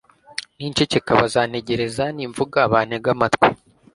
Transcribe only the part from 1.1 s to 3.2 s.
bazantegereza, nimvuga bantege